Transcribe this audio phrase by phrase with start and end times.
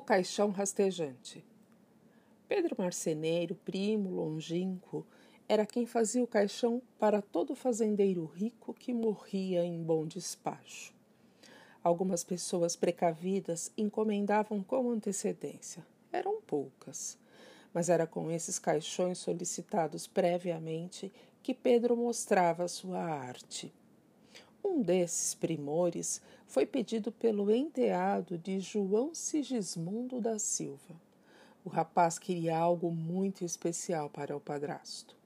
[0.00, 1.44] caixão rastejante.
[2.48, 5.04] Pedro Marceneiro, primo longínquo,
[5.48, 10.94] era quem fazia o caixão para todo fazendeiro rico que morria em bom despacho.
[11.82, 15.84] Algumas pessoas precavidas encomendavam com antecedência.
[16.12, 17.18] Eram poucas.
[17.74, 21.12] Mas era com esses caixões solicitados previamente
[21.42, 23.72] que Pedro mostrava sua arte.
[24.64, 30.94] Um desses primores foi pedido pelo enteado de João Sigismundo da Silva.
[31.64, 35.16] O rapaz queria algo muito especial para o padrasto.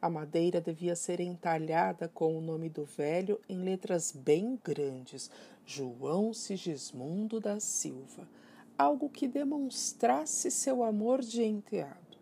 [0.00, 5.30] A madeira devia ser entalhada com o nome do velho em letras bem grandes,
[5.66, 8.26] João Sigismundo da Silva,
[8.78, 12.18] algo que demonstrasse seu amor de enteado.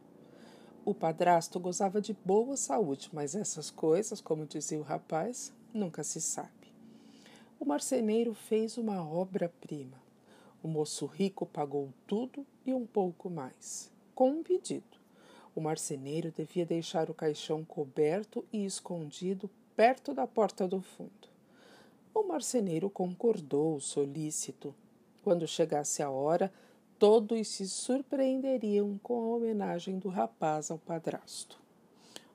[0.84, 6.20] O padrasto gozava de boa saúde, mas essas coisas, como dizia o rapaz, nunca se
[6.20, 6.50] sabe.
[7.60, 9.96] O marceneiro fez uma obra-prima.
[10.62, 14.98] O moço rico pagou tudo e um pouco mais, com um pedido.
[15.54, 21.28] O marceneiro devia deixar o caixão coberto e escondido perto da porta do fundo.
[22.14, 24.74] O marceneiro concordou, solícito.
[25.22, 26.52] Quando chegasse a hora,
[26.98, 31.60] todos se surpreenderiam com a homenagem do rapaz ao padrasto.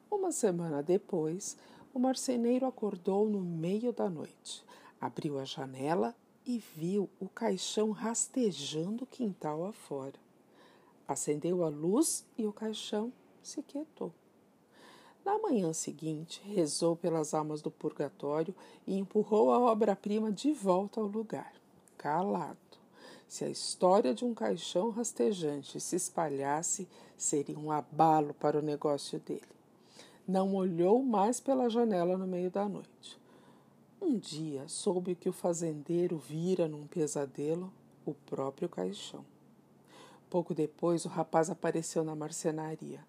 [0.09, 1.57] Uma semana depois,
[1.93, 4.65] o marceneiro acordou no meio da noite,
[4.99, 10.19] abriu a janela e viu o caixão rastejando o quintal afora.
[11.07, 14.11] Acendeu a luz e o caixão se quietou.
[15.23, 18.53] Na manhã seguinte, rezou pelas almas do purgatório
[18.85, 21.53] e empurrou a obra-prima de volta ao lugar,
[21.97, 22.57] calado.
[23.27, 29.19] Se a história de um caixão rastejante se espalhasse, seria um abalo para o negócio
[29.19, 29.53] dele.
[30.27, 33.19] Não olhou mais pela janela no meio da noite.
[34.01, 37.71] Um dia soube que o fazendeiro vira num pesadelo
[38.05, 39.25] o próprio caixão.
[40.29, 42.99] Pouco depois, o rapaz apareceu na marcenaria.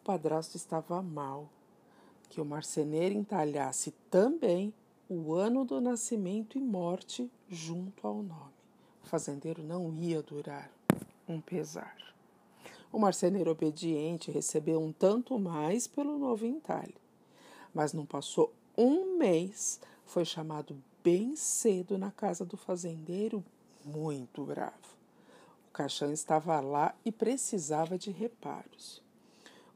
[0.00, 1.48] O padrasto estava mal.
[2.28, 4.74] Que o marceneiro entalhasse também
[5.08, 8.52] o ano do nascimento e morte junto ao nome.
[9.02, 10.70] O fazendeiro não ia durar
[11.26, 11.96] um pesar.
[12.90, 16.94] O marceneiro obediente recebeu um tanto mais pelo novo entalhe.
[17.74, 23.44] Mas não passou um mês, foi chamado bem cedo na casa do fazendeiro,
[23.84, 24.96] muito bravo.
[25.68, 29.02] O caixão estava lá e precisava de reparos.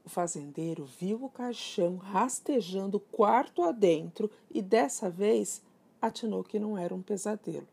[0.05, 5.61] O fazendeiro viu o caixão rastejando quarto adentro e dessa vez
[6.01, 7.67] atinou que não era um pesadelo.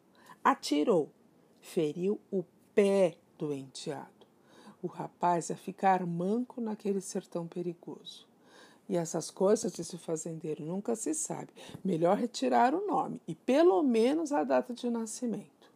[0.44, 1.08] Atirou,
[1.60, 4.19] feriu o pé do enteado.
[4.82, 8.26] O rapaz ia ficar manco naquele sertão perigoso.
[8.88, 11.52] E essas coisas, disse o fazendeiro, nunca se sabe.
[11.84, 15.70] Melhor retirar o nome e pelo menos a data de nascimento.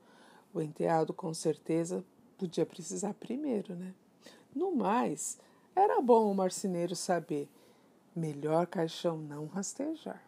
[0.52, 2.04] O enteado com certeza
[2.36, 3.94] podia precisar primeiro, né?
[4.54, 5.38] No mais,
[5.76, 7.48] era bom o marceneiro saber:
[8.14, 10.22] melhor caixão não rastejar.